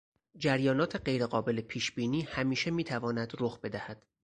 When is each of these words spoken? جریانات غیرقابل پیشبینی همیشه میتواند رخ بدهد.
جریانات 0.37 0.95
غیرقابل 0.95 1.61
پیشبینی 1.61 2.21
همیشه 2.21 2.71
میتواند 2.71 3.33
رخ 3.39 3.59
بدهد. 3.59 4.05